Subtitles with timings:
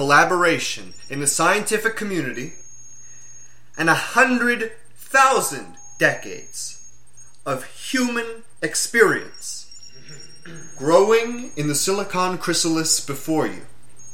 [0.00, 2.54] collaboration in the scientific community
[3.76, 6.94] and a hundred thousand decades
[7.44, 9.66] of human experience.
[10.78, 13.66] Growing in the silicon chrysalis before you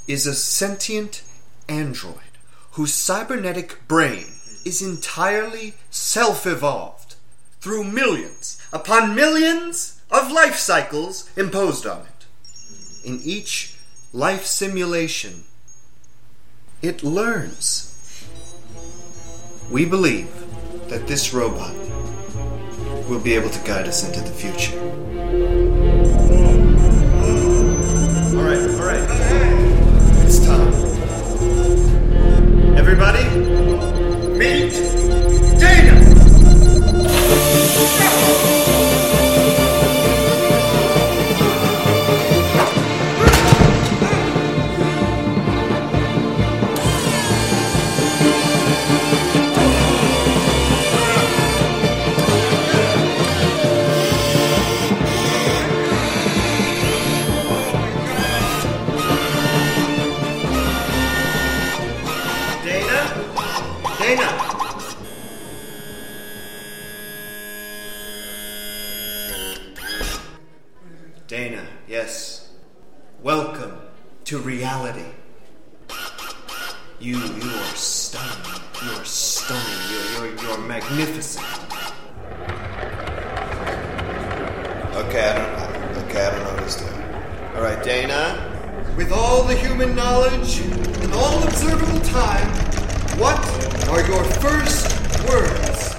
[0.09, 1.23] is a sentient
[1.69, 2.35] android
[2.73, 4.27] whose cybernetic brain
[4.65, 7.15] is entirely self evolved
[7.61, 12.27] through millions upon millions of life cycles imposed on it.
[13.05, 13.77] In each
[14.13, 15.45] life simulation,
[16.83, 17.93] it learns.
[19.71, 20.29] We believe
[20.89, 21.75] that this robot
[23.09, 24.79] will be able to guide us into the future.
[28.37, 29.11] Alright, alright.
[30.27, 30.73] It's time.
[32.77, 33.25] Everybody,
[34.39, 34.73] meet
[35.59, 36.07] Dana!
[74.47, 75.05] Reality.
[77.01, 78.63] You, you are stunning.
[78.85, 79.81] You are stunning.
[79.91, 81.45] You're, you're, you're magnificent.
[84.95, 86.05] Okay, I don't.
[86.05, 87.03] Okay, I don't know what he's doing.
[87.57, 88.53] All right, Dana.
[88.97, 92.49] With all the human knowledge and all observable time,
[93.19, 93.39] what
[93.89, 95.97] are your first words?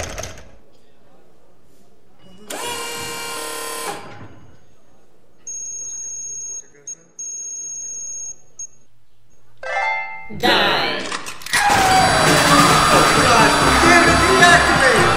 [10.27, 11.00] Die.
[11.79, 13.51] Oh, God
[13.81, 15.07] damn it, deactivate!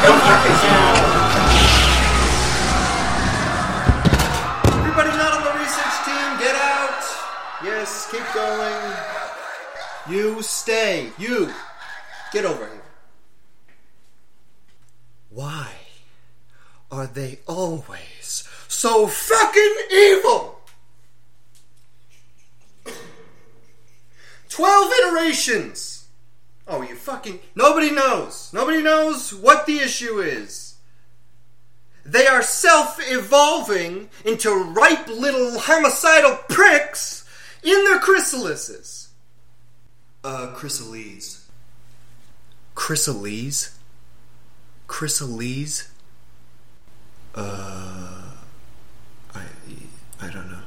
[4.78, 7.02] Everybody not on the research team, get out!
[7.64, 8.94] Yes, keep going.
[10.08, 11.10] You stay.
[11.18, 11.52] You.
[12.32, 12.82] Get over here.
[15.30, 15.72] Why
[16.92, 20.49] are they always so fucking evil?
[26.66, 27.40] Oh, you fucking.
[27.54, 28.50] Nobody knows.
[28.52, 30.76] Nobody knows what the issue is.
[32.04, 37.28] They are self evolving into ripe little homicidal pricks
[37.62, 39.08] in their chrysalises.
[40.22, 41.44] Uh, chrysales.
[42.74, 43.72] Chrysales?
[44.88, 45.88] Chrysales?
[47.34, 48.30] Uh.
[49.34, 49.42] I.
[50.20, 50.62] I don't know.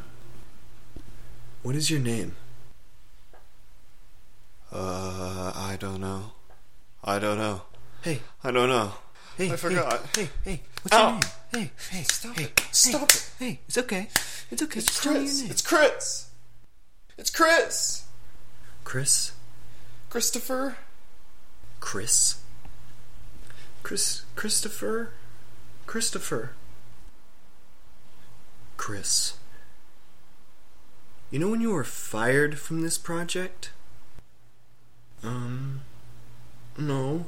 [1.61, 2.35] What is your name?
[4.73, 6.31] Uh, I don't know.
[7.03, 7.61] I don't know.
[8.01, 8.93] Hey, I don't know.
[9.37, 10.01] hey, I forgot.
[10.15, 11.09] Hey, hey, hey, what's Ow.
[11.09, 11.21] your name?
[11.51, 12.63] Hey, hey, stop hey, it.
[12.71, 13.31] Stop it.
[13.37, 14.07] Hey, it's okay.
[14.49, 14.79] It's okay.
[14.79, 15.49] Just me your Chris.
[15.51, 16.29] It's Chris.
[17.19, 18.05] It's Chris.
[18.83, 19.33] Chris.
[20.09, 20.77] Christopher.
[21.79, 22.41] Chris.
[23.83, 24.23] Chris.
[24.35, 25.11] Christopher.
[25.85, 26.53] Christopher.
[28.77, 29.37] Chris.
[31.29, 33.69] You know when you were fired from this project?
[35.23, 35.81] Um.
[36.77, 37.25] No.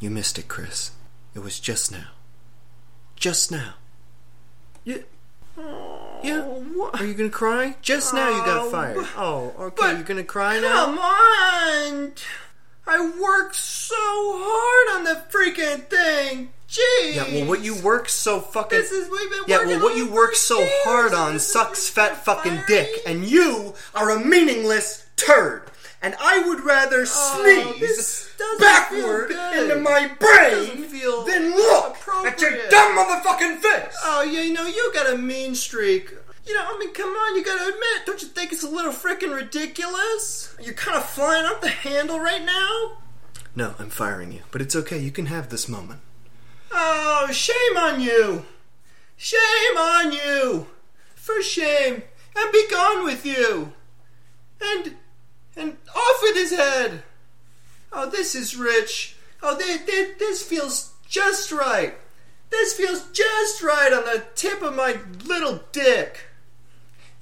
[0.00, 0.92] You missed it, Chris.
[1.34, 2.08] It was just now.
[3.16, 3.74] Just now.
[4.84, 5.04] You.
[6.22, 6.42] Yeah.
[6.42, 7.00] what?
[7.00, 7.76] Are you gonna cry?
[7.80, 9.06] Just now you got Oh, fired.
[9.16, 9.74] Oh, okay.
[9.78, 10.86] but you gonna cry now?
[10.86, 12.12] Come on!
[12.86, 16.50] I worked so hard on the freaking thing.
[16.68, 17.14] Jeez.
[17.14, 18.78] Yeah, well, what you work so fucking.
[18.78, 21.88] This is we've been yeah, well, what you work so years, hard on this sucks
[21.88, 25.70] fat fucking fire dick, and you are a meaningless turd.
[26.02, 30.82] And I would rather Oh, sneeze backward into my brain
[31.26, 31.96] than look
[32.26, 33.96] at your dumb motherfucking face.
[34.02, 36.12] Oh, yeah, you know, you got a mean streak.
[36.46, 38.92] You know, I mean, come on, you gotta admit, don't you think it's a little
[38.92, 40.54] freaking ridiculous?
[40.60, 42.98] You're kind of flying off the handle right now.
[43.56, 44.98] No, I'm firing you, but it's okay.
[44.98, 46.00] You can have this moment.
[46.70, 48.44] Oh, shame on you!
[49.16, 50.66] Shame on you!
[51.14, 52.02] For shame!
[52.36, 53.72] And be gone with you!
[54.60, 54.96] And
[55.56, 57.04] and off with his head!
[57.92, 59.16] Oh, this is rich.
[59.40, 61.94] Oh, this, this, this feels just right.
[62.50, 66.18] This feels just right on the tip of my little dick.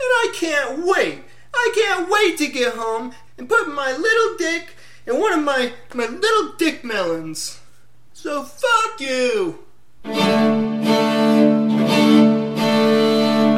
[0.02, 1.20] And I can't wait.
[1.54, 4.74] I can't wait to get home and put my little dick
[5.06, 7.60] in one of my, my little dick melons.
[8.12, 9.60] So fuck you!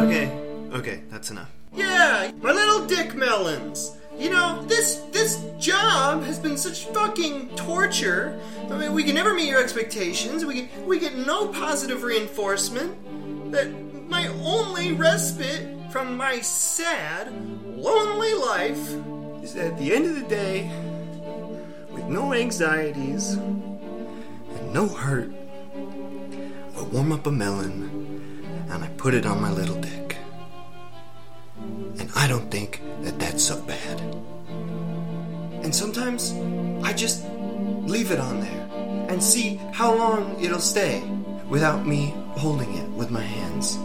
[0.05, 0.31] Okay,
[0.73, 1.51] okay, that's enough.
[1.73, 3.97] Yeah, my little dick melons.
[4.19, 8.39] You know, this this job has been such fucking torture.
[8.71, 10.45] I mean, we can never meet your expectations.
[10.45, 13.51] We get we get no positive reinforcement.
[13.51, 13.69] That
[14.09, 17.33] my only respite from my sad,
[17.77, 18.97] lonely life
[19.45, 20.69] is that at the end of the day,
[21.93, 25.31] with no anxieties And no hurt.
[26.77, 30.17] I warm up a melon and I put it on my little dick.
[32.01, 34.01] And I don't think that that's so bad.
[35.63, 36.35] And sometimes
[36.83, 37.25] I just
[37.87, 38.67] leave it on there
[39.09, 41.05] and see how long it'll stay
[41.49, 43.79] without me holding it with my hands.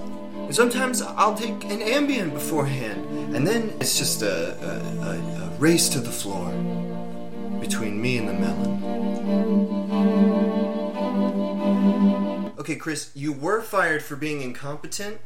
[0.51, 5.11] Sometimes I'll take an Ambien beforehand, and then it's just a, a, a,
[5.45, 6.49] a race to the floor
[7.59, 8.83] between me and the melon.
[12.59, 15.19] Okay, Chris, you were fired for being incompetent,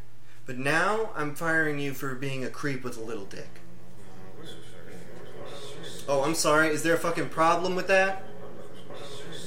[0.46, 3.62] but now I'm firing you for being a creep with a little dick.
[6.08, 6.68] Oh, I'm sorry.
[6.68, 8.24] Is there a fucking problem with that?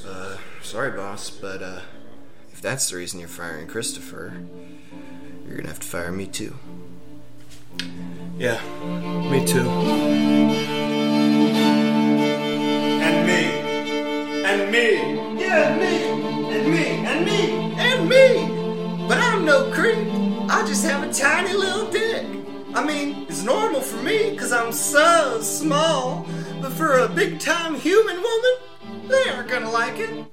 [0.07, 1.81] Uh, sorry, boss, but uh,
[2.51, 4.33] if that's the reason you're firing Christopher,
[5.47, 6.55] you're gonna have to fire me too.
[8.39, 8.61] Yeah,
[9.31, 9.69] me too.
[13.07, 13.43] And me.
[14.45, 15.41] And me.
[15.41, 19.07] Yeah, me, and me, and me, and me.
[19.09, 19.99] But I'm no creep.
[20.51, 22.27] I just have a tiny little dick.
[22.75, 26.27] I mean, it's normal for me because I'm so small.
[26.61, 30.27] But for a big time human woman, they aren't gonna like it.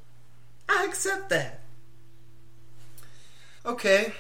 [0.68, 1.62] I accept that.
[3.66, 4.14] Okay,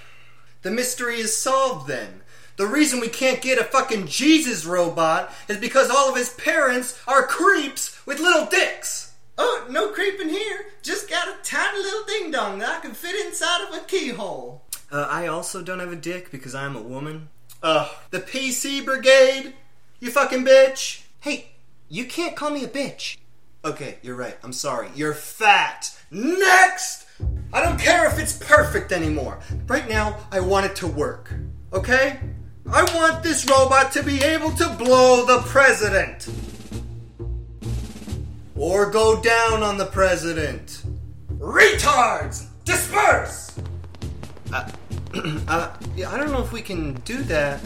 [0.64, 2.22] the mystery is solved then.
[2.56, 7.00] The reason we can't get a fucking Jesus robot is because all of his parents
[7.08, 9.14] are creeps with little dicks.
[9.38, 10.66] Oh, no creeping here.
[10.84, 14.64] Just got a tiny little ding dong that I can fit inside of a keyhole.
[14.92, 17.30] Uh, I also don't have a dick because I'm a woman.
[17.64, 17.90] Ugh.
[18.12, 19.54] The PC Brigade?
[20.00, 21.04] You fucking bitch.
[21.22, 21.48] Hey,
[21.90, 23.18] you can't call me a bitch.
[23.66, 24.38] Okay, you're right.
[24.44, 24.90] I'm sorry.
[24.94, 25.98] You're fat.
[26.12, 27.03] Next!
[27.52, 29.40] I don't care if it's perfect anymore.
[29.68, 31.34] Right now, I want it to work.
[31.72, 32.20] Okay?
[32.72, 36.30] I want this robot to be able to blow the president.
[38.56, 40.84] Or go down on the president.
[41.38, 42.48] Retards!
[42.64, 43.60] Disperse!
[44.52, 44.70] Uh,
[45.48, 47.60] uh, yeah, I don't know if we can do that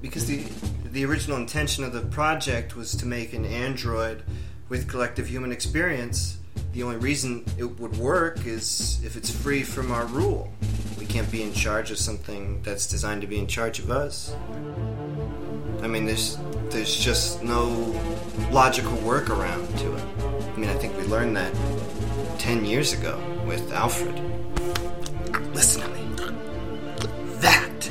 [0.00, 0.44] because the
[0.92, 4.22] the original intention of the project was to make an android
[4.68, 6.37] with collective human experience.
[6.78, 10.48] The only reason it would work is if it's free from our rule.
[10.96, 14.32] We can't be in charge of something that's designed to be in charge of us.
[15.82, 16.38] I mean, there's
[16.70, 17.66] there's just no
[18.52, 20.04] logical workaround to it.
[20.54, 21.52] I mean, I think we learned that
[22.38, 24.14] ten years ago with Alfred.
[25.56, 26.32] Listen to me.
[27.40, 27.90] That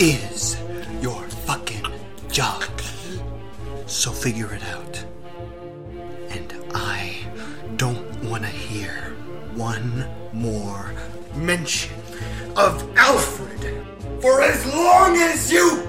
[0.00, 0.60] is
[1.00, 1.86] your fucking
[2.28, 2.64] job.
[3.86, 4.83] So figure it out.
[10.34, 10.92] More
[11.36, 11.94] mention
[12.56, 13.84] of Alfred
[14.20, 15.83] for as long as you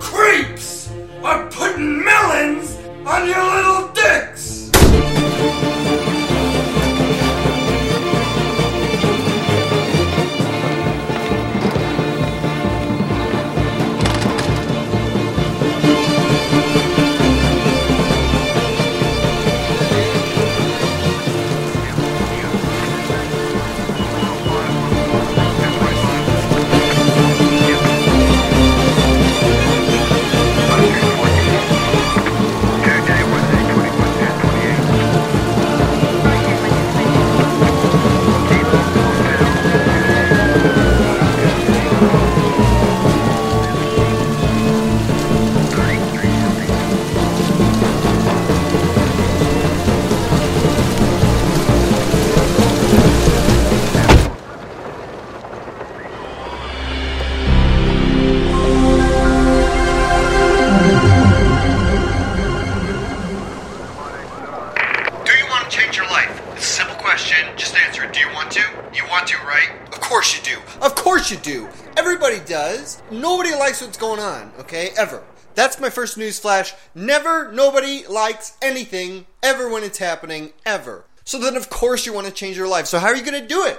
[71.35, 71.69] You do.
[71.97, 73.01] Everybody does.
[73.11, 74.91] Nobody likes what's going on, okay?
[74.95, 75.21] Ever.
[75.53, 76.73] That's my first news flash.
[76.93, 81.03] Never, nobody likes anything ever when it's happening, ever.
[81.25, 82.85] So then, of course, you want to change your life.
[82.85, 83.77] So, how are you going to do it?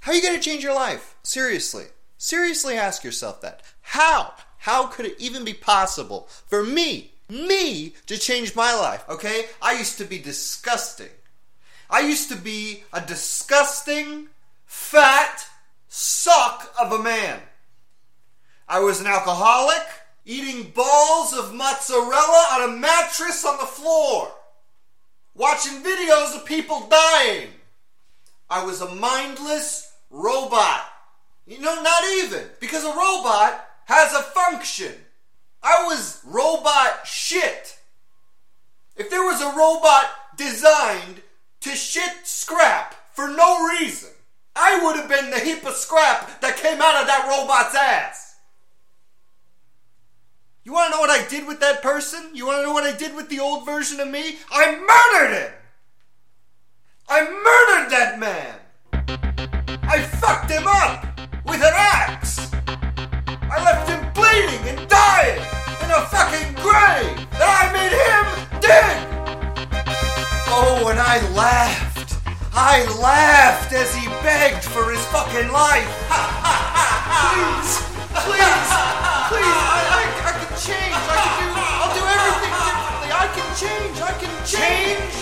[0.00, 1.14] How are you going to change your life?
[1.22, 1.84] Seriously.
[2.16, 3.62] Seriously ask yourself that.
[3.82, 4.34] How?
[4.58, 9.44] How could it even be possible for me, me, to change my life, okay?
[9.62, 11.14] I used to be disgusting.
[11.88, 14.30] I used to be a disgusting,
[14.66, 15.48] fat
[15.88, 17.40] suck of a man.
[18.68, 19.86] I was an alcoholic,
[20.24, 24.30] eating balls of mozzarella on a mattress on the floor,
[25.34, 27.48] watching videos of people dying.
[28.50, 30.84] I was a mindless robot.
[31.46, 34.92] You know, not even, because a robot has a function.
[35.62, 37.78] I was robot shit.
[38.96, 41.22] If there was a robot designed
[41.60, 44.10] to shit scrap for no reason,
[44.60, 48.36] I would have been the heap of scrap that came out of that robot's ass.
[50.64, 52.30] You want to know what I did with that person?
[52.34, 54.38] You want to know what I did with the old version of me?
[54.50, 55.52] I murdered him!
[57.08, 58.58] I murdered that man!
[59.84, 61.06] I fucked him up
[61.46, 62.50] with an axe!
[62.66, 65.40] I left him bleeding and dying
[65.84, 67.16] in a fucking grave!
[67.32, 68.98] And I made him dig!
[70.50, 71.87] Oh, and I laughed.
[72.58, 75.86] I laughed as he begged for his fucking life.
[76.10, 77.70] please,
[78.26, 78.70] please,
[79.30, 80.90] please, I, I, I can change.
[81.06, 83.10] I can do, I'll do everything differently.
[83.14, 83.96] I can change.
[84.02, 85.14] I can change.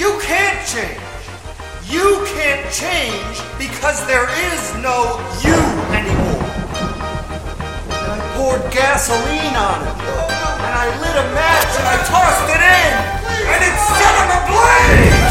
[0.00, 1.04] You can't change.
[1.92, 5.60] You can't change because there is no you
[5.92, 6.48] anymore.
[7.92, 10.00] And I poured gasoline on it.
[10.00, 12.92] And I lit a match and I tossed it in.
[13.52, 15.21] And it set him ablaze.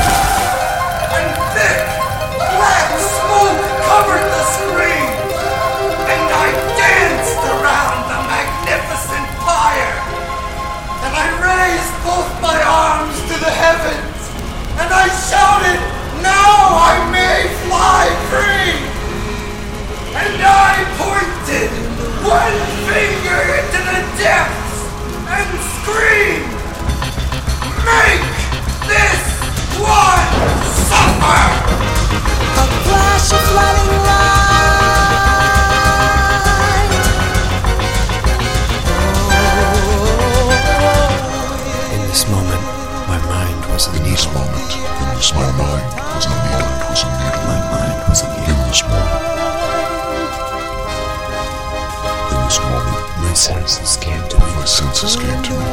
[3.88, 5.12] Covered the screen.
[6.12, 9.98] And I danced around the magnificent fire.
[11.06, 14.20] And I raised both my arms to the heavens.
[14.82, 15.80] And I shouted,
[16.22, 16.54] Now
[16.90, 18.76] I may fly free.
[20.22, 21.72] And I pointed
[22.24, 24.78] one finger into the depths
[25.38, 26.52] and screamed,
[27.90, 28.24] Make
[28.88, 29.24] this
[29.80, 30.30] one
[30.88, 31.71] suffer!
[43.72, 47.44] Senses came to me, my mind was in the end was in the middle.
[47.48, 48.60] My mind was at the end.
[48.60, 49.22] In this moment.
[52.32, 53.02] In this moment.
[53.22, 53.34] My
[54.66, 55.68] senses came to me,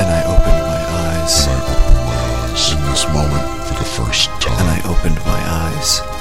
[0.00, 1.46] and I opened my eyes.
[1.46, 2.72] and I opened my eyes.
[2.72, 6.13] In this moment, for the first And I opened my eyes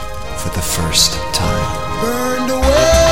[0.43, 2.01] for the first time.
[2.01, 3.02] Burned away.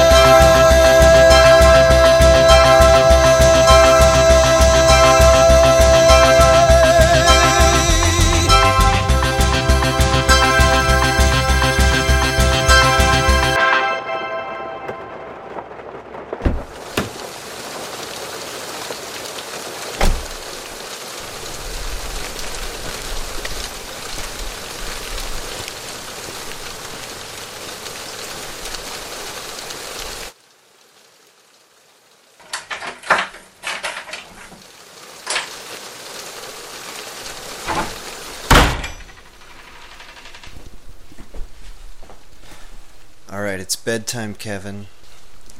[44.12, 44.88] Bedtime, Kevin.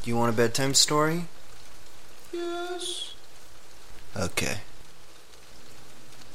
[0.04, 1.28] You want a bedtime story?
[2.34, 3.14] Yes.
[4.14, 4.58] Okay.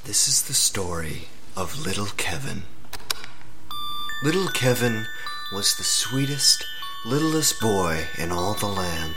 [0.04, 2.62] This is the story of little Kevin.
[4.24, 5.04] Little Kevin
[5.52, 6.64] was the sweetest,
[7.04, 9.16] littlest boy in all the land.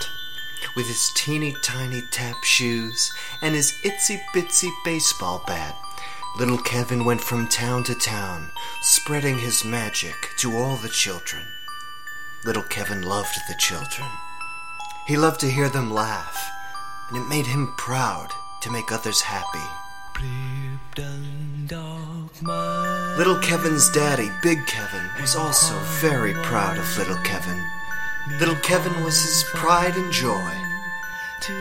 [0.76, 5.74] With his teeny tiny tap shoes and his itsy bitsy baseball bat,
[6.38, 8.52] little Kevin went from town to town,
[8.82, 11.44] spreading his magic to all the children.
[12.46, 14.08] Little Kevin loved the children.
[15.08, 16.50] He loved to hear them laugh,
[17.10, 18.30] and it made him proud
[18.62, 19.68] to make others happy.
[23.18, 27.62] Little Kevin's daddy, Big Kevin, was also very proud of little Kevin.
[28.40, 30.54] Little Kevin was his pride and joy.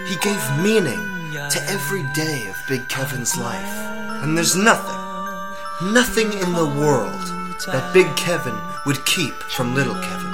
[0.07, 1.01] He gave meaning
[1.33, 3.75] to every day of Big Kevin's life.
[4.23, 7.21] And there's nothing, nothing in the world
[7.67, 8.57] that Big Kevin
[8.87, 10.28] would keep from Little Kevin.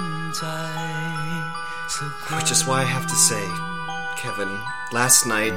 [1.84, 3.46] Which is why I have to say,
[4.16, 4.48] Kevin,
[4.90, 5.52] last night,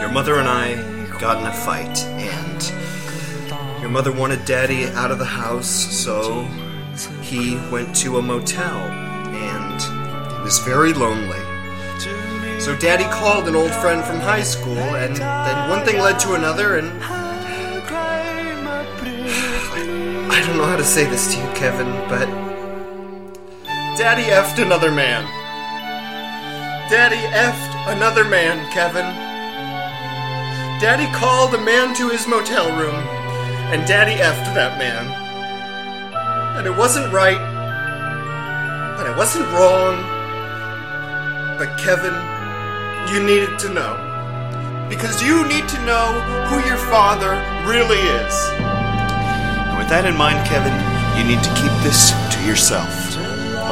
[0.00, 0.74] your mother and I
[1.18, 2.72] got in a fight, and
[3.82, 6.48] your mother wanted Daddy out of the house, so
[7.20, 9.82] he went to a motel, and
[10.32, 11.38] he was very lonely.
[12.58, 16.32] So Daddy called an old friend from high school, and then one thing led to
[16.34, 16.90] another, and
[20.32, 22.49] I don't know how to say this to you, Kevin, but
[24.00, 25.24] Daddy effed another man.
[26.88, 29.04] Daddy effed another man, Kevin.
[30.80, 32.96] Daddy called a man to his motel room,
[33.68, 35.04] and Daddy effed that man.
[36.56, 37.36] And it wasn't right,
[38.96, 40.00] and it wasn't wrong,
[41.58, 42.16] but Kevin,
[43.12, 44.00] you needed to know.
[44.88, 46.08] Because you need to know
[46.48, 47.36] who your father
[47.68, 48.34] really is.
[49.68, 50.72] And with that in mind, Kevin,
[51.20, 53.09] you need to keep this to yourself.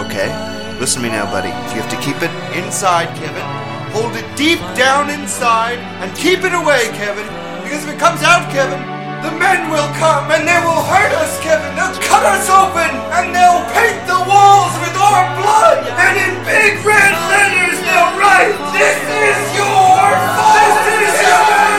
[0.08, 0.32] Okay?
[0.80, 1.52] Listen to me now, buddy.
[1.76, 3.44] You have to keep it inside, Kevin.
[3.92, 7.28] Hold it deep down inside and keep it away, Kevin.
[7.60, 8.80] Because if it comes out, Kevin,
[9.20, 11.76] the men will come and they will hurt us, Kevin.
[11.76, 15.84] They'll cut us open and they'll paint the walls with our blood.
[15.84, 20.08] And in big red letters, they'll write, This is your
[20.40, 20.72] fault.
[20.88, 21.77] This is your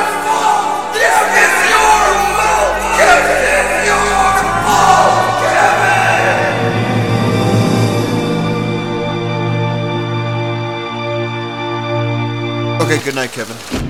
[12.91, 13.88] Okay, good night, Kevin.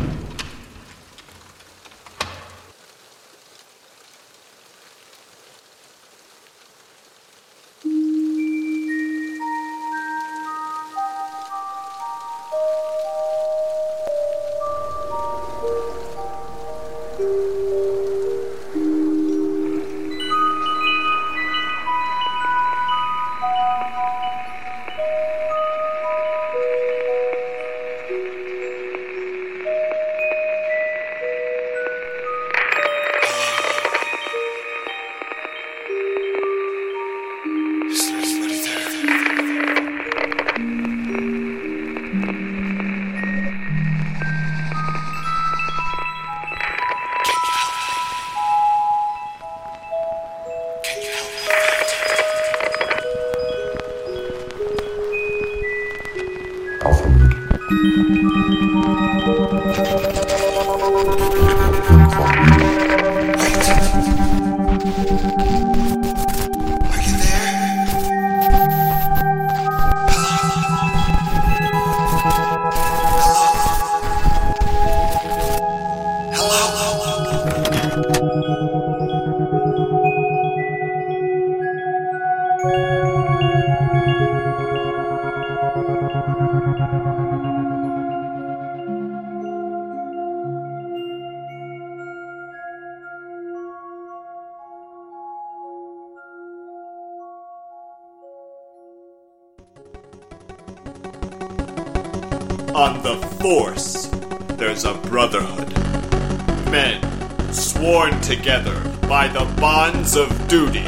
[108.40, 110.88] Together by the bonds of duty,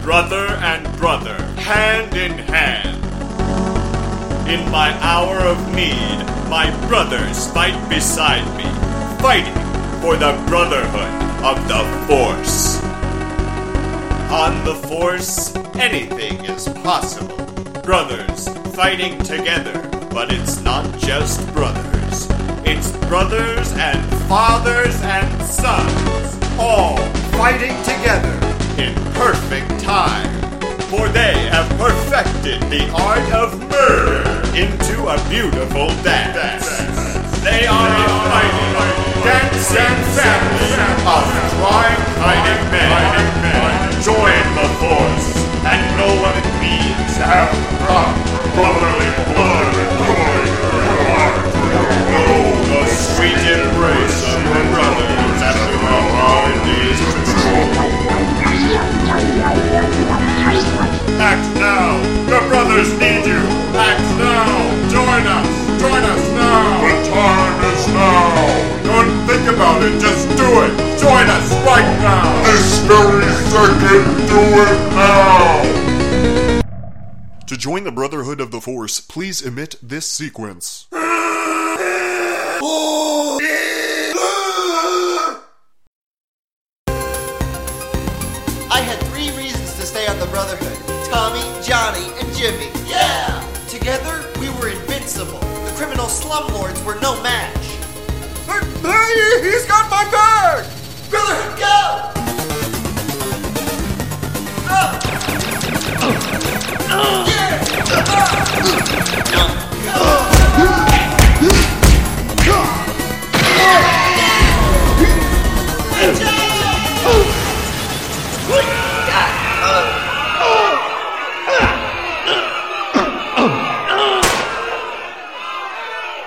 [0.00, 2.96] brother and brother, hand in hand.
[4.48, 8.62] In my hour of need, my brothers fight beside me,
[9.20, 9.60] fighting
[10.00, 12.80] for the brotherhood of the Force.
[14.30, 17.44] On the Force, anything is possible.
[17.82, 22.28] Brothers fighting together, but it's not just brothers.
[22.64, 26.96] It's brothers and fathers and sons, all
[27.34, 28.34] fighting together
[28.78, 30.30] in perfect time.
[30.90, 34.22] For they have perfected the art of murder
[34.54, 36.68] into a beautiful dance.
[37.42, 38.74] They are a fighting,
[39.26, 41.24] dancing family of
[41.58, 44.02] crime-fighting men.
[44.02, 45.28] Join the force
[45.66, 47.50] and know what it means have
[47.82, 49.74] proper brotherly blood
[50.06, 50.34] your.
[52.14, 52.38] Know
[52.70, 56.43] the sweet embrace of brothers days of
[61.24, 61.96] Act now!
[62.28, 63.40] Your brothers need you!
[63.74, 64.46] Act now!
[64.90, 65.46] Join us!
[65.80, 66.80] Join us now!
[66.80, 68.34] The time is now!
[68.84, 70.76] Don't think about it, just do it!
[70.98, 72.42] Join us right now!
[72.44, 75.62] This very second, do it now!
[77.46, 80.86] To join the Brotherhood of the Force, please emit this sequence.
[99.44, 100.64] he's got my bag!
[101.10, 102.10] Brotherhood, go!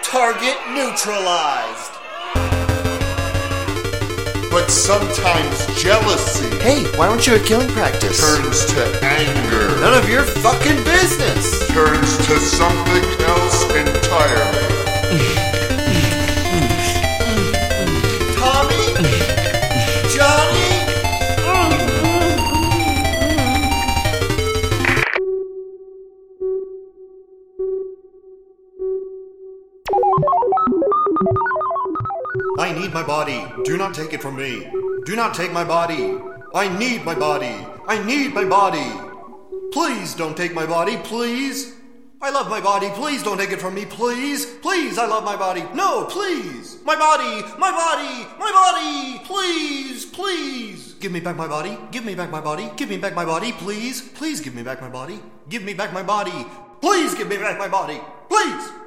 [0.03, 1.76] Target neutralized.
[4.87, 8.21] Sometimes jealousy Hey, why don't you at killing practice?
[8.21, 11.67] turns to anger, None of your fucking business.
[11.67, 14.86] turns to something else entirely.
[32.97, 33.45] My body.
[33.63, 34.67] Do not take it from me.
[35.05, 36.17] Do not take my body.
[36.55, 37.55] I need my body.
[37.87, 38.89] I need my body.
[39.71, 41.75] Please don't take my body, please.
[42.19, 42.89] I love my body.
[43.01, 44.45] Please don't take it from me, please.
[44.65, 45.63] Please, I love my body.
[45.75, 46.79] No, please.
[46.83, 49.23] My body, my body, my body.
[49.31, 50.95] Please, please.
[50.99, 51.77] Give me back my body.
[51.91, 52.71] Give me back my body.
[52.77, 54.01] Give me back my body, please.
[54.01, 55.21] Please give me back my body.
[55.49, 56.47] Give me back my body.
[56.81, 58.01] Please give me back my body.
[58.27, 58.86] Please.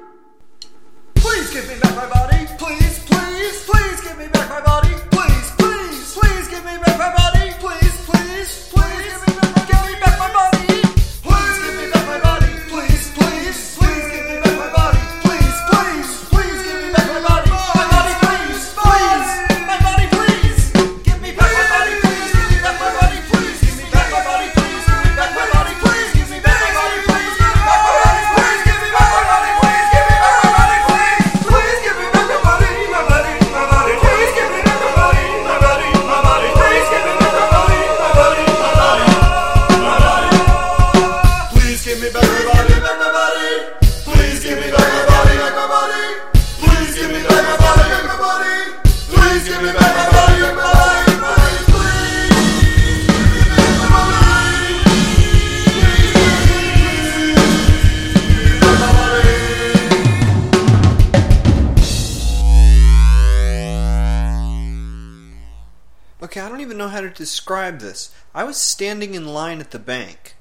[67.61, 68.11] Describe this.
[68.33, 70.35] I was standing in line at the bank,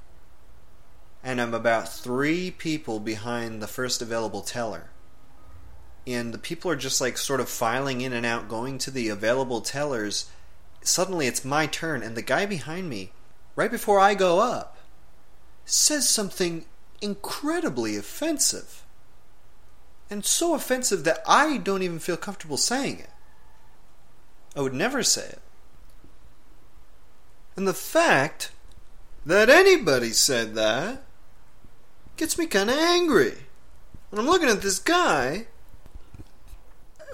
[1.23, 4.91] and I'm about three people behind the first available teller.
[6.07, 9.11] And the people are just like sort of filing in and out, going to the
[9.11, 10.31] available tellers.
[10.81, 13.13] Suddenly it's my turn, and the guy behind me,
[13.55, 14.79] right before I go up,
[15.67, 16.65] says something
[17.03, 18.83] incredibly offensive.
[20.09, 23.11] And so offensive that I don't even feel comfortable saying it.
[24.57, 25.43] I would never say it.
[27.57, 28.53] And the fact
[29.27, 31.03] that anybody said that
[32.17, 33.35] gets me kind of angry.
[34.11, 35.47] When I'm looking at this guy,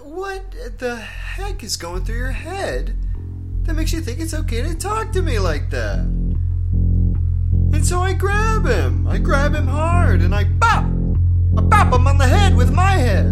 [0.01, 2.97] what the heck is going through your head
[3.65, 5.99] that makes you think it's okay to talk to me like that?
[5.99, 9.07] And so I grab him.
[9.07, 10.85] I grab him hard and I bop.
[11.57, 13.27] I bop him on the head with my head.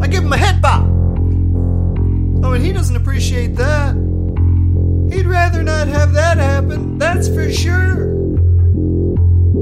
[0.00, 0.84] I give him a head bop.
[2.42, 4.07] Oh, and he doesn't appreciate that.
[5.12, 8.14] He'd rather not have that happen, that's for sure.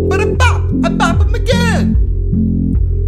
[0.08, 1.96] But I bop, I bop him again.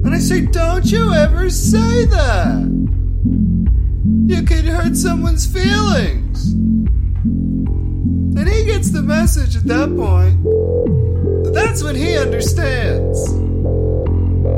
[0.05, 2.69] And I say, don't you ever say that.
[4.27, 6.53] You could hurt someone's feelings.
[8.39, 10.43] And he gets the message at that point.
[11.55, 13.33] That's when he understands.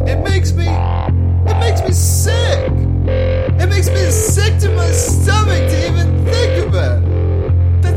[0.09, 2.73] It makes me, it makes me sick.
[3.07, 7.10] It makes me sick to my stomach to even think about it.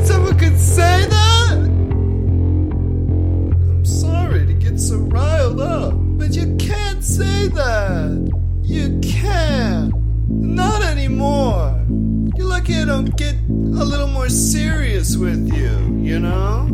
[0.04, 1.52] Someone could say that?
[3.54, 8.32] I'm sorry to get so riled up, but you can't say that.
[8.64, 9.94] You can't.
[10.28, 11.80] Not anymore.
[12.36, 16.68] You're lucky I don't get a little more serious with you, you know?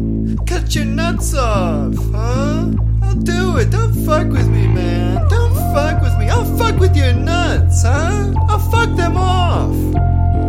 [0.47, 2.71] Cut your nuts off, huh?
[3.03, 3.69] I'll do it.
[3.69, 5.27] Don't fuck with me, man.
[5.29, 6.29] Don't fuck with me.
[6.29, 8.33] I'll fuck with your nuts, huh?
[8.49, 9.75] I'll fuck them off.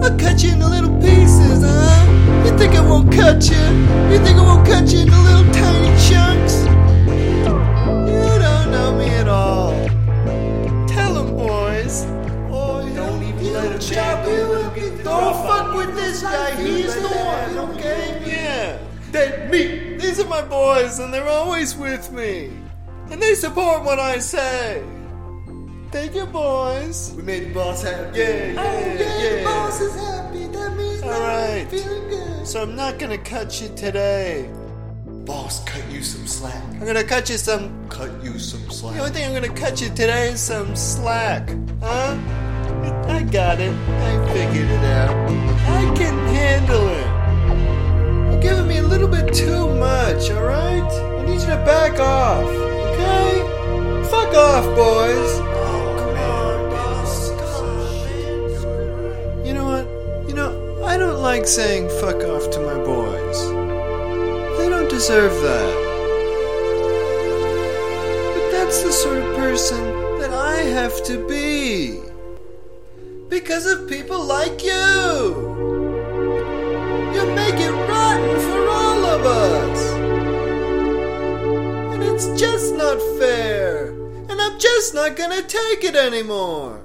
[0.03, 2.20] I'll cut you into little pieces, huh?
[2.61, 3.65] think it won't cut you?
[4.13, 6.57] You think it won't cut you into little tiny chunks?
[8.13, 9.73] You don't know me at all.
[10.87, 12.05] Tell them, boys.
[12.53, 14.45] Oh, you don't even you let him chop you.
[14.77, 16.55] Don't, don't fuck with this guy.
[16.61, 17.71] He's the one.
[17.71, 18.23] Okay?
[18.27, 18.79] Yeah.
[19.13, 19.97] That me.
[19.97, 22.53] These are my boys, and they're always with me.
[23.11, 24.85] And they support what I say.
[25.93, 27.15] Thank you, boys.
[27.17, 28.19] We made the boss happy.
[28.19, 29.23] Yeah, yeah, oh, yeah.
[29.23, 29.37] yeah.
[29.39, 30.47] The boss is happy.
[30.49, 32.30] That means I'm feeling good.
[32.45, 34.51] So I'm not gonna cut you today.
[35.07, 36.63] Boss, cut you some slack.
[36.73, 37.89] I'm gonna cut you some.
[37.89, 38.95] Cut you some slack.
[38.95, 41.49] The only thing I'm gonna cut you today is some slack.
[41.81, 42.17] Huh?
[43.09, 43.73] I got it.
[43.73, 45.15] I figured it out.
[45.69, 48.33] I can handle it.
[48.33, 50.83] You're giving me a little bit too much, alright?
[50.83, 54.09] I need you to back off, okay?
[54.11, 55.50] Fuck off, boys.
[61.01, 63.39] Don't like saying fuck off to my boys.
[64.59, 65.75] They don't deserve that.
[68.35, 69.83] But that's the sort of person
[70.19, 72.01] that I have to be.
[73.31, 75.59] Because of people like you.
[77.15, 79.93] You make it rotten for all of us.
[81.95, 83.89] And it's just not fair.
[84.29, 86.83] And I'm just not gonna take it anymore.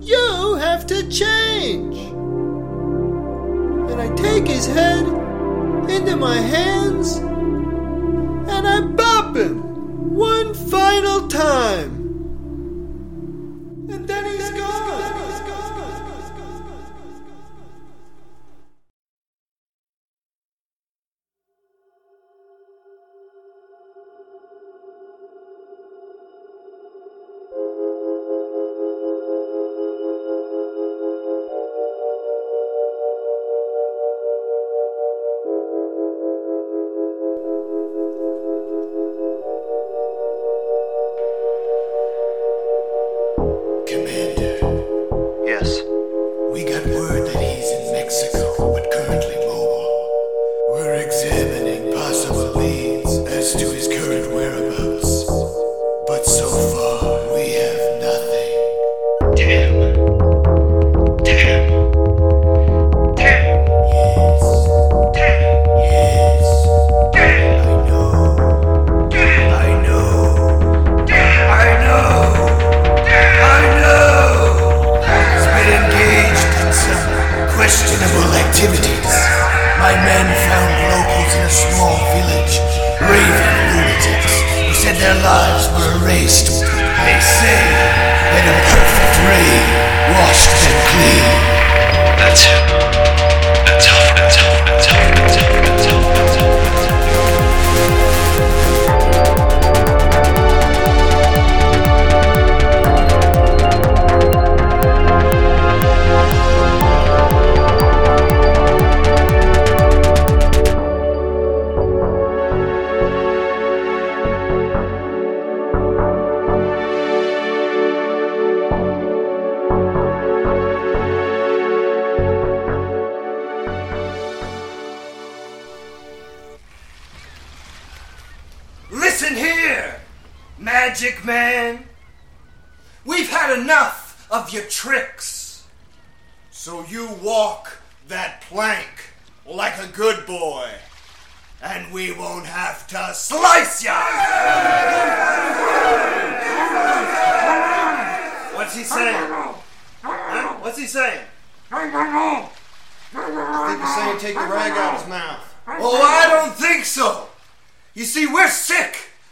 [0.00, 2.13] You have to change.
[3.94, 5.06] And I take his head
[5.88, 12.03] into my hands and I bop him one final time.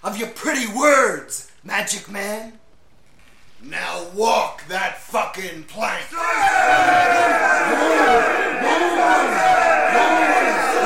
[0.02, 2.58] Of your pretty words, Magic Man.
[3.62, 6.06] Now walk that fucking plank.
[6.10, 6.22] What's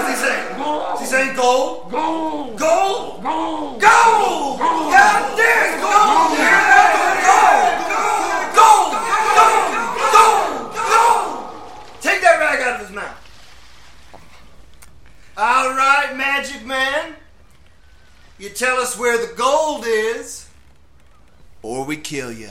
[0.09, 0.61] he saying?
[0.95, 1.91] Is he saying gold?
[1.91, 2.59] Gold!
[2.59, 3.23] Gold!
[3.23, 3.81] Gold!
[3.81, 4.59] Gold!
[4.61, 5.81] God damn!
[5.81, 6.37] Gold!
[7.25, 7.73] Gold!
[8.55, 8.93] Gold!
[10.13, 10.77] Gold!
[10.93, 11.49] Gold!
[12.03, 13.17] Take that rag out of his mouth.
[15.39, 17.16] All right, Magic Man.
[18.39, 20.47] You tell us where the gold is,
[21.63, 22.51] or we kill you.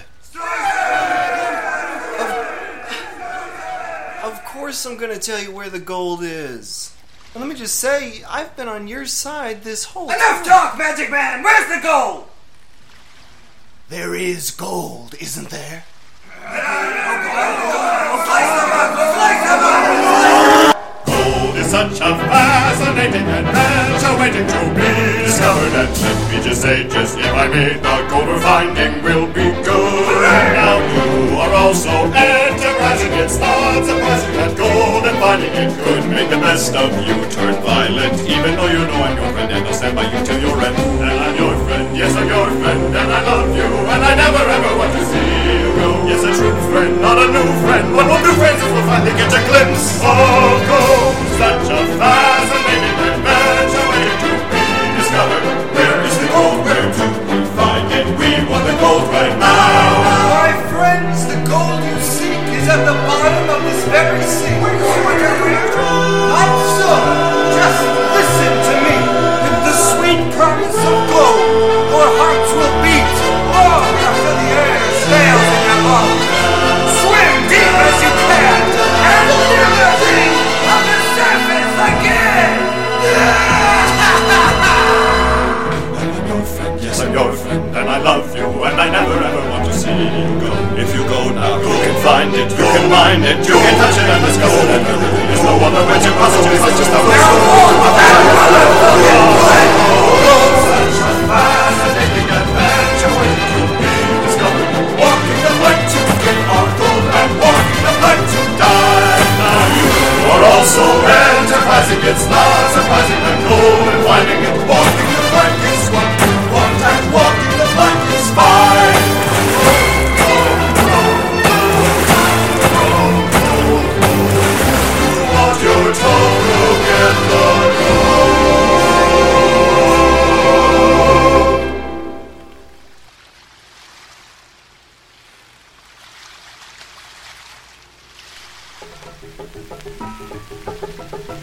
[4.23, 6.91] Of course, I'm gonna tell you where the gold is.
[7.35, 11.11] And let me just say, I've been on your side this whole Enough talk, Magic
[11.11, 11.43] Man!
[11.43, 12.25] Where's the gold?
[13.89, 15.85] There is gold, isn't there?
[21.05, 25.04] Gold is such a fascinating adventure waiting to be
[25.85, 30.17] let me just say, just If I may, the goal we're finding will be good.
[30.57, 33.13] Now you are also enterprising.
[33.21, 36.01] It's not surprising that gold and finding it good.
[36.09, 38.17] Make the best of you, turn violent.
[38.25, 40.73] Even though you know I'm your friend, and I'll stand by you till your end.
[40.73, 44.41] And I'm your friend, yes, I'm your friend, and I love you, and I never
[44.41, 45.21] ever want to see
[45.61, 45.89] you go.
[46.09, 47.93] Yes, a true friend, not a new friend.
[47.93, 51.13] What will new friends if we'll finally get a glimpse of gold?
[51.37, 52.84] Such a fascinating.
[92.35, 94.47] It, you can mind it, you can touch it, and let's go.
[94.47, 97.95] And there really is no other way to possibly such just a waiting to.
[104.95, 105.51] Walking the
[105.91, 107.93] to get our gold, and walking the
[108.31, 109.23] to die.
[109.75, 114.54] You are also enterprising, it's not surprising that gold and finding it.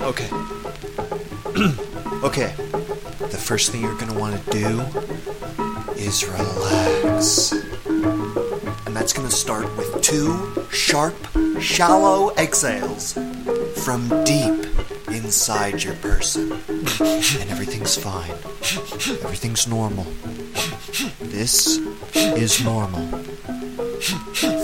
[0.03, 0.29] Okay.
[2.25, 2.55] okay.
[3.31, 4.81] The first thing you're gonna want to do
[5.97, 7.53] is relax.
[8.87, 11.15] And that's gonna start with two sharp,
[11.61, 13.15] shallow exhales
[13.85, 14.67] from deep
[15.09, 16.53] inside your person.
[16.53, 18.31] and everything's fine.
[19.23, 20.07] Everything's normal.
[21.21, 21.79] This
[22.15, 23.07] is normal.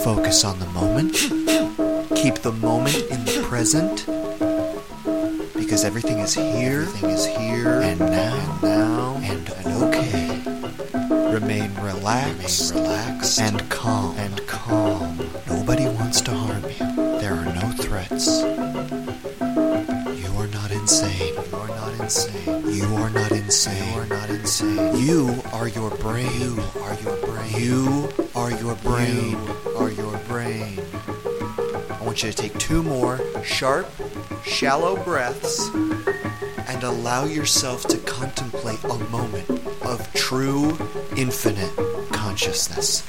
[0.03, 1.68] Focus on the moment.
[2.19, 4.05] Keep the moment in the present
[5.55, 6.83] because everything is here.
[6.83, 11.33] Everything is here and now, and now, and, and okay.
[11.33, 15.17] Remain relaxed, Remain relaxed, and calm, and calm.
[15.47, 17.21] Nobody wants to harm you.
[17.21, 18.43] There are no threats.
[20.19, 21.35] You are not insane.
[21.35, 22.67] You are not insane.
[22.75, 23.95] You are not insane.
[23.95, 24.97] You are not insane.
[24.97, 26.33] You are your brain.
[26.41, 27.55] You are your brain.
[27.57, 29.31] You are your brain.
[29.31, 30.81] You are your brain.
[32.19, 33.89] Want you to take two more sharp,
[34.45, 35.69] shallow breaths
[36.67, 39.49] and allow yourself to contemplate a moment
[39.83, 40.77] of true,
[41.17, 41.71] infinite
[42.11, 43.05] consciousness.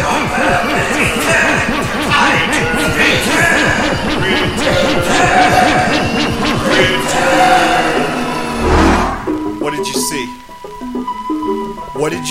[0.00, 0.09] What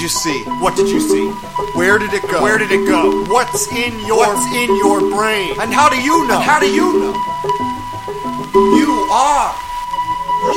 [0.09, 0.41] you see?
[0.57, 1.29] What did you see?
[1.77, 2.41] Where did it go?
[2.41, 3.23] Where did it go?
[3.29, 5.53] What's in your What's in your brain?
[5.61, 6.39] And how do you know?
[6.41, 7.13] how do you know?
[8.73, 9.53] You are.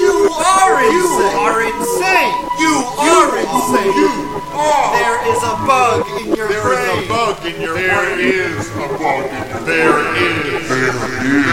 [0.00, 1.36] You are insane.
[1.36, 2.32] You are insane.
[2.64, 3.92] You are insane.
[3.92, 4.08] You
[4.56, 4.88] are.
[4.96, 6.88] There is a bug in your There brain.
[6.88, 10.64] is a bug in your There is a bug in your There is.
[10.64, 10.96] There is.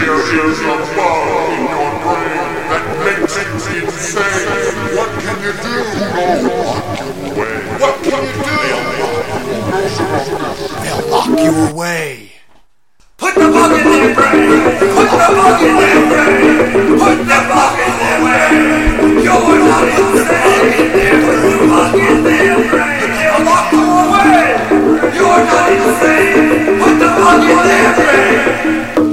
[0.00, 4.96] There is a bug in your brain that makes it insane.
[4.96, 5.76] What can you do?
[6.16, 6.24] Go
[6.64, 7.59] lock your way.
[7.80, 8.60] What can you do?
[10.82, 12.32] They'll lock you away.
[13.16, 14.60] Put the bug in their brain.
[14.92, 16.60] Put the bug in their brain.
[17.00, 19.24] Put the bug in their brain.
[19.24, 21.24] You're not insane.
[21.24, 23.00] Put the bug in their brain.
[23.16, 24.44] They'll lock you away.
[25.16, 26.76] You're not insane.
[26.80, 29.09] Put the bug in their brain.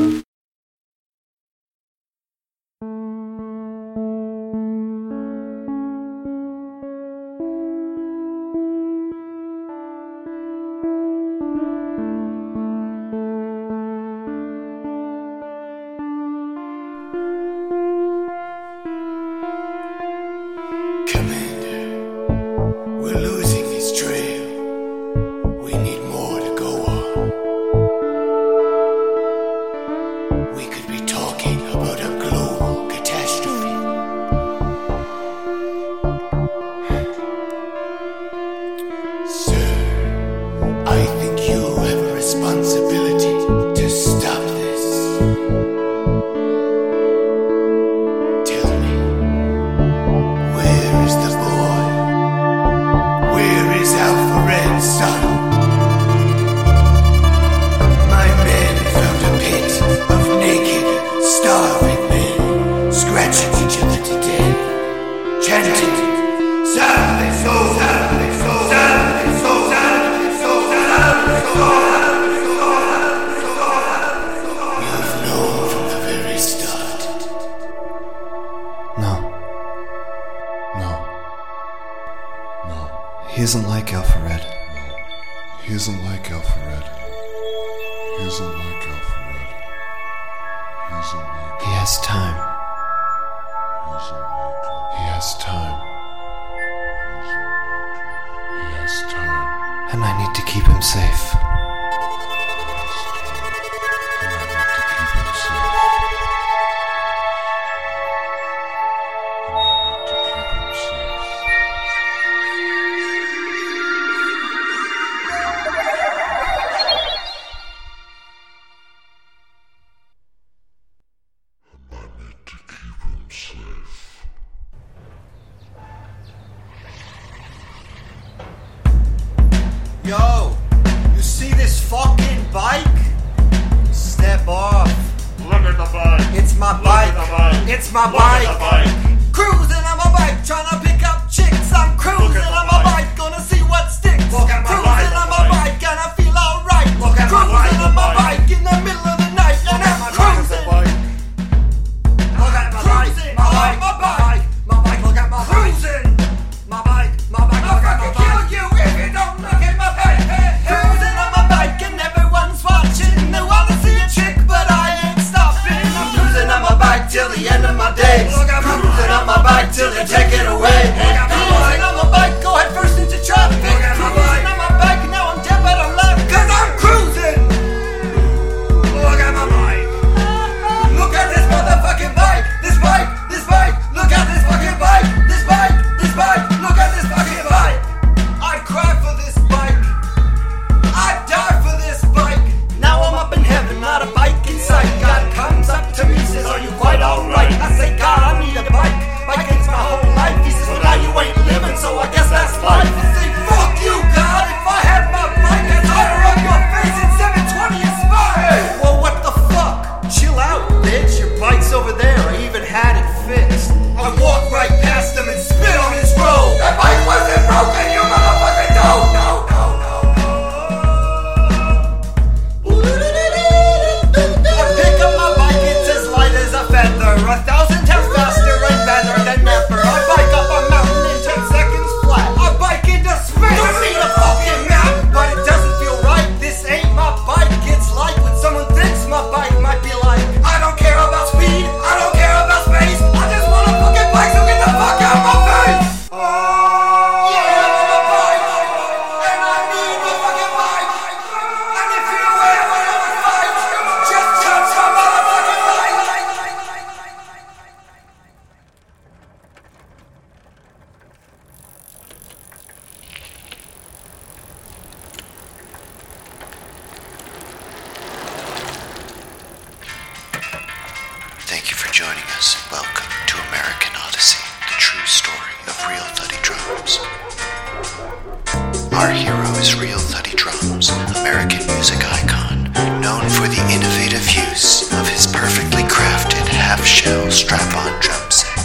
[281.78, 282.64] music icon,
[283.02, 288.58] known for the innovative use of his perfectly crafted half shell strap on drum set.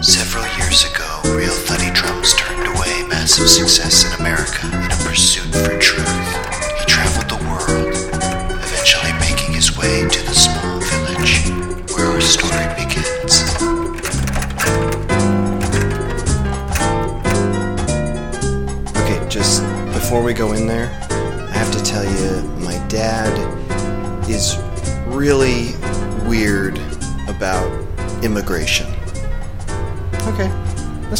[0.00, 4.05] Several years ago, real thuddy drums turned away massive success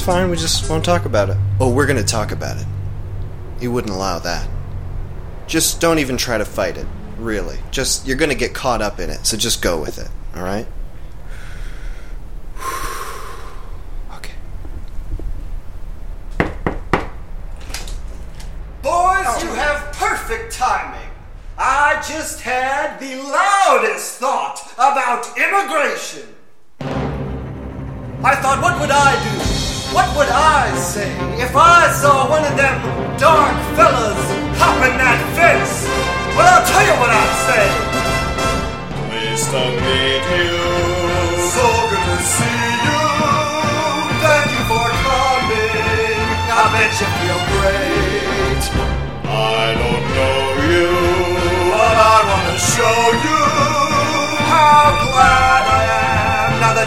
[0.06, 1.36] fine, we just won't talk about it.
[1.58, 2.66] Oh, we're gonna talk about it.
[3.58, 4.48] He wouldn't allow that.
[5.48, 6.86] Just don't even try to fight it,
[7.18, 7.58] really.
[7.72, 10.68] Just, you're gonna get caught up in it, so just go with it, alright?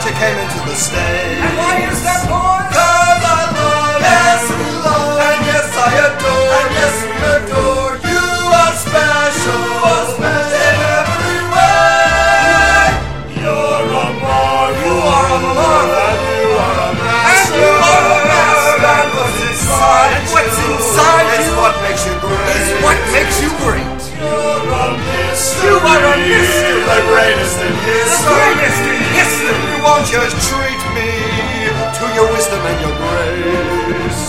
[0.10, 1.38] she came into the stage.
[1.38, 2.66] And why is that boy?
[2.74, 5.22] Cause I love Yes, you love.
[5.22, 6.50] And yes, I adore.
[6.50, 7.94] And yes, we adore.
[8.10, 9.54] You are special.
[9.54, 12.90] You are special in every way.
[13.38, 14.82] You're a marvel.
[14.82, 15.94] You are a marvel.
[15.94, 17.30] And you are a master.
[17.30, 18.90] And you are a master.
[18.90, 22.58] And what's inside and what's inside you is what makes you great.
[22.58, 23.86] Is what makes you great.
[24.18, 25.70] You're a mystery.
[25.70, 26.82] You are a mystery.
[26.82, 28.10] The greatest in history.
[28.10, 29.59] The greatest in history.
[29.90, 31.10] Don't just treat me
[31.98, 34.22] to your wisdom and your grace.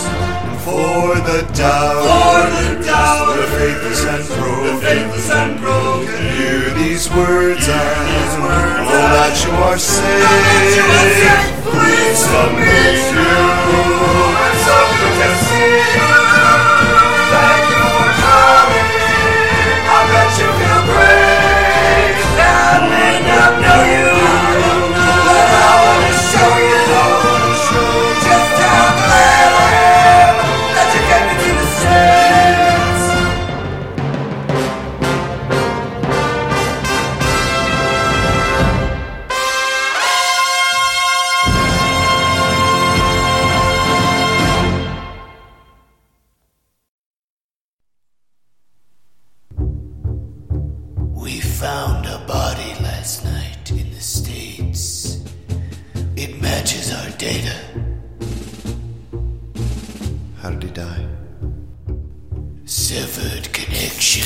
[0.65, 6.17] For the doubt, For the doubt, the faithless and broken, the faithless and broken.
[6.33, 10.01] Hear these words and words oh, know that you are safe.
[10.01, 11.53] that you are safe.
[11.69, 13.29] Please submit you.
[14.41, 16.30] I'm so good to see you.
[51.61, 55.21] Found a body last night in the States.
[56.15, 57.55] It matches our data.
[60.39, 61.05] How did he die?
[62.65, 64.25] Severed connection.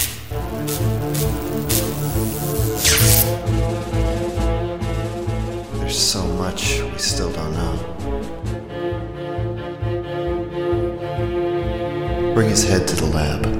[5.79, 7.75] There's so much we still don't know.
[12.33, 13.54] Bring his head to the lab.